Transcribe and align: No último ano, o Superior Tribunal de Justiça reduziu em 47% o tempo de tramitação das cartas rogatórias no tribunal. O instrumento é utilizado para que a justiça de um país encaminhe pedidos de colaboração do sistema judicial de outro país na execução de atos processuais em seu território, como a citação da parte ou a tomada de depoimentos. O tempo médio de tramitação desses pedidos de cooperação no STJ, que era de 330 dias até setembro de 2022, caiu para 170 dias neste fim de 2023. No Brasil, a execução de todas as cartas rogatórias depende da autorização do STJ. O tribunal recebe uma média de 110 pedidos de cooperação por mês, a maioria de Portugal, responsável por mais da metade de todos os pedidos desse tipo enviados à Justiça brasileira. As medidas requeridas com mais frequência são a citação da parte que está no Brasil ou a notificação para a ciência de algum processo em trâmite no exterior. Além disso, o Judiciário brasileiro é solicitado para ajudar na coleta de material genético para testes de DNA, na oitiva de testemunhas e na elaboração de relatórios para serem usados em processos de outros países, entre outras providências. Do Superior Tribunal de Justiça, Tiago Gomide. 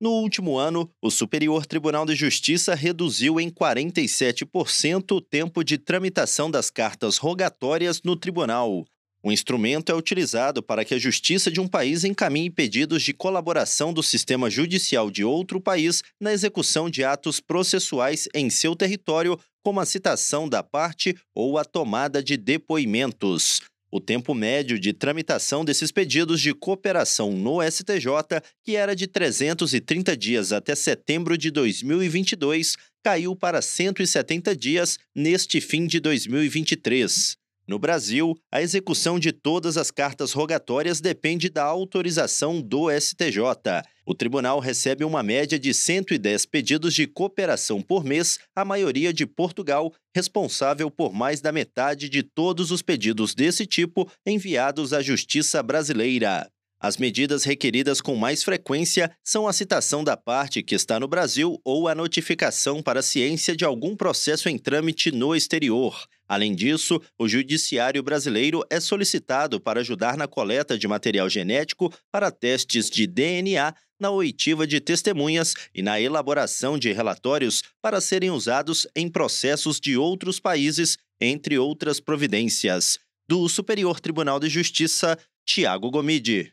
No 0.00 0.10
último 0.10 0.56
ano, 0.56 0.88
o 1.02 1.10
Superior 1.10 1.66
Tribunal 1.66 2.06
de 2.06 2.14
Justiça 2.14 2.72
reduziu 2.72 3.40
em 3.40 3.50
47% 3.50 5.10
o 5.10 5.20
tempo 5.20 5.64
de 5.64 5.76
tramitação 5.76 6.48
das 6.48 6.70
cartas 6.70 7.16
rogatórias 7.16 8.00
no 8.04 8.14
tribunal. 8.14 8.84
O 9.20 9.32
instrumento 9.32 9.90
é 9.90 9.94
utilizado 9.96 10.62
para 10.62 10.84
que 10.84 10.94
a 10.94 10.98
justiça 10.98 11.50
de 11.50 11.60
um 11.60 11.66
país 11.66 12.04
encaminhe 12.04 12.48
pedidos 12.48 13.02
de 13.02 13.12
colaboração 13.12 13.92
do 13.92 14.00
sistema 14.00 14.48
judicial 14.48 15.10
de 15.10 15.24
outro 15.24 15.60
país 15.60 16.04
na 16.20 16.32
execução 16.32 16.88
de 16.88 17.02
atos 17.02 17.40
processuais 17.40 18.28
em 18.32 18.48
seu 18.48 18.76
território, 18.76 19.36
como 19.64 19.80
a 19.80 19.84
citação 19.84 20.48
da 20.48 20.62
parte 20.62 21.16
ou 21.34 21.58
a 21.58 21.64
tomada 21.64 22.22
de 22.22 22.36
depoimentos. 22.36 23.60
O 23.90 24.00
tempo 24.00 24.34
médio 24.34 24.78
de 24.78 24.92
tramitação 24.92 25.64
desses 25.64 25.90
pedidos 25.90 26.42
de 26.42 26.52
cooperação 26.52 27.32
no 27.32 27.62
STJ, 27.62 28.42
que 28.62 28.76
era 28.76 28.94
de 28.94 29.06
330 29.06 30.14
dias 30.14 30.52
até 30.52 30.74
setembro 30.74 31.38
de 31.38 31.50
2022, 31.50 32.76
caiu 33.02 33.34
para 33.34 33.62
170 33.62 34.54
dias 34.54 34.98
neste 35.14 35.58
fim 35.58 35.86
de 35.86 36.00
2023. 36.00 37.38
No 37.66 37.78
Brasil, 37.78 38.34
a 38.50 38.60
execução 38.60 39.18
de 39.18 39.32
todas 39.32 39.76
as 39.76 39.90
cartas 39.90 40.32
rogatórias 40.32 41.00
depende 41.00 41.48
da 41.48 41.64
autorização 41.64 42.60
do 42.60 42.90
STJ. 42.90 43.40
O 44.08 44.14
tribunal 44.14 44.58
recebe 44.58 45.04
uma 45.04 45.22
média 45.22 45.58
de 45.58 45.74
110 45.74 46.46
pedidos 46.46 46.94
de 46.94 47.06
cooperação 47.06 47.82
por 47.82 48.02
mês, 48.02 48.38
a 48.56 48.64
maioria 48.64 49.12
de 49.12 49.26
Portugal, 49.26 49.92
responsável 50.16 50.90
por 50.90 51.12
mais 51.12 51.42
da 51.42 51.52
metade 51.52 52.08
de 52.08 52.22
todos 52.22 52.70
os 52.70 52.80
pedidos 52.80 53.34
desse 53.34 53.66
tipo 53.66 54.10
enviados 54.26 54.94
à 54.94 55.02
Justiça 55.02 55.62
brasileira. 55.62 56.50
As 56.80 56.96
medidas 56.96 57.44
requeridas 57.44 58.00
com 58.00 58.14
mais 58.14 58.42
frequência 58.42 59.10
são 59.22 59.46
a 59.46 59.52
citação 59.52 60.02
da 60.02 60.16
parte 60.16 60.62
que 60.62 60.76
está 60.76 60.98
no 60.98 61.08
Brasil 61.08 61.60
ou 61.62 61.86
a 61.86 61.94
notificação 61.94 62.80
para 62.80 63.00
a 63.00 63.02
ciência 63.02 63.54
de 63.54 63.64
algum 63.64 63.94
processo 63.94 64.48
em 64.48 64.56
trâmite 64.56 65.10
no 65.10 65.34
exterior. 65.34 66.06
Além 66.28 66.54
disso, 66.54 67.00
o 67.18 67.26
Judiciário 67.26 68.02
brasileiro 68.02 68.62
é 68.70 68.78
solicitado 68.78 69.60
para 69.60 69.80
ajudar 69.80 70.16
na 70.16 70.28
coleta 70.28 70.78
de 70.78 70.86
material 70.86 71.28
genético 71.28 71.92
para 72.12 72.30
testes 72.30 72.88
de 72.88 73.06
DNA, 73.06 73.74
na 74.00 74.10
oitiva 74.10 74.66
de 74.66 74.80
testemunhas 74.80 75.54
e 75.74 75.82
na 75.82 76.00
elaboração 76.00 76.78
de 76.78 76.92
relatórios 76.92 77.62
para 77.80 78.00
serem 78.00 78.30
usados 78.30 78.86
em 78.94 79.08
processos 79.08 79.80
de 79.80 79.96
outros 79.96 80.38
países, 80.40 80.98
entre 81.20 81.58
outras 81.58 82.00
providências. 82.00 82.98
Do 83.28 83.48
Superior 83.48 84.00
Tribunal 84.00 84.40
de 84.40 84.48
Justiça, 84.48 85.18
Tiago 85.44 85.90
Gomide. 85.90 86.52